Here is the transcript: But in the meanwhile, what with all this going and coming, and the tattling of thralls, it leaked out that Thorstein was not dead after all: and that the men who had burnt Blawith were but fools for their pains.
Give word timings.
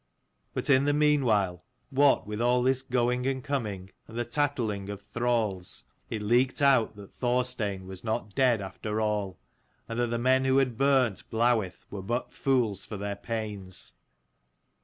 But 0.55 0.67
in 0.67 0.85
the 0.85 0.95
meanwhile, 0.95 1.63
what 1.91 2.25
with 2.25 2.41
all 2.41 2.63
this 2.63 2.81
going 2.81 3.27
and 3.27 3.43
coming, 3.43 3.91
and 4.07 4.17
the 4.17 4.25
tattling 4.25 4.89
of 4.89 5.03
thralls, 5.03 5.83
it 6.09 6.23
leaked 6.23 6.59
out 6.59 6.95
that 6.95 7.13
Thorstein 7.13 7.85
was 7.85 8.03
not 8.03 8.33
dead 8.33 8.61
after 8.61 8.99
all: 8.99 9.37
and 9.87 9.99
that 9.99 10.07
the 10.07 10.17
men 10.17 10.43
who 10.45 10.57
had 10.57 10.75
burnt 10.75 11.29
Blawith 11.29 11.85
were 11.91 12.01
but 12.01 12.33
fools 12.33 12.83
for 12.83 12.97
their 12.97 13.15
pains. 13.15 13.93